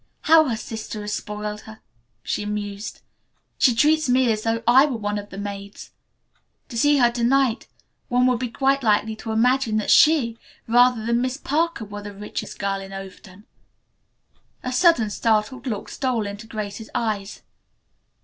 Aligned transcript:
"How 0.21 0.49
her 0.49 0.57
sister 0.57 1.01
has 1.01 1.13
spoiled 1.13 1.61
her," 1.69 1.79
she 2.23 2.43
mused. 2.43 3.01
"She 3.59 3.75
treats 3.75 4.09
me 4.09 4.31
as 4.31 4.41
though 4.41 4.63
I 4.67 4.87
were 4.87 4.97
one 4.97 5.19
of 5.19 5.29
the 5.29 5.37
maids. 5.37 5.91
To 6.69 6.75
see 6.79 6.97
her 6.97 7.11
to 7.11 7.23
night 7.23 7.67
one 8.09 8.25
would 8.25 8.39
be 8.39 8.49
quite 8.49 8.81
likely 8.81 9.15
to 9.17 9.31
imagine 9.31 9.77
that 9.77 9.91
she, 9.91 10.39
rather 10.67 11.05
than 11.05 11.21
Miss 11.21 11.37
Parker, 11.37 11.85
were 11.85 12.01
the 12.01 12.13
richest 12.15 12.57
girl 12.57 12.81
in 12.81 12.91
Overton." 12.91 13.43
A 14.63 14.73
sudden, 14.73 15.11
startled 15.11 15.67
look 15.67 15.87
stole 15.87 16.25
into 16.25 16.47
Grace's 16.47 16.89
eyes. 16.95 17.43